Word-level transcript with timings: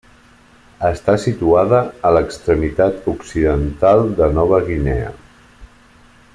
Està 0.87 1.13
situada 1.25 1.81
a 2.09 2.11
l'extremitat 2.17 3.07
occidental 3.13 4.03
de 4.21 4.33
Nova 4.39 4.65
Guinea. 4.71 5.17